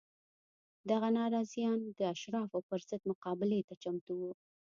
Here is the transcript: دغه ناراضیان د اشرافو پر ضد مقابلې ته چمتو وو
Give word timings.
دغه 0.89 1.07
ناراضیان 1.19 1.79
د 1.97 1.99
اشرافو 2.13 2.59
پر 2.67 2.79
ضد 2.89 3.01
مقابلې 3.11 3.61
ته 3.67 3.73
چمتو 3.83 4.13
وو 4.19 4.31